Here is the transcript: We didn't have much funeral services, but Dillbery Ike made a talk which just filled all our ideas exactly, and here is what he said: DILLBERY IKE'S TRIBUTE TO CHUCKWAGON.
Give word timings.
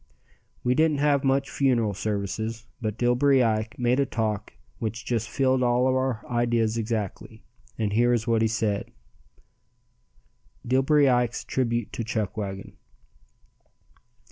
We 0.63 0.73
didn't 0.73 0.97
have 0.97 1.23
much 1.23 1.51
funeral 1.51 1.93
services, 1.93 2.65
but 2.81 2.97
Dillbery 2.97 3.43
Ike 3.43 3.77
made 3.77 3.99
a 3.99 4.05
talk 4.07 4.53
which 4.79 5.05
just 5.05 5.29
filled 5.29 5.61
all 5.61 5.85
our 5.85 6.25
ideas 6.27 6.75
exactly, 6.75 7.43
and 7.77 7.93
here 7.93 8.11
is 8.11 8.25
what 8.25 8.41
he 8.41 8.47
said: 8.47 8.89
DILLBERY 10.65 11.07
IKE'S 11.07 11.43
TRIBUTE 11.43 11.93
TO 11.93 12.03
CHUCKWAGON. 12.03 12.73